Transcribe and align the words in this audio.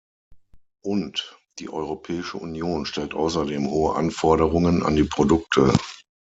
Und 0.83 1.37
die 1.59 1.69
Europäische 1.69 2.39
Union 2.39 2.87
stellt 2.87 3.13
außerdem 3.13 3.69
hohe 3.69 3.93
Anforderungen 3.93 4.81
an 4.81 4.95
die 4.95 5.03
Produkte. 5.03 5.71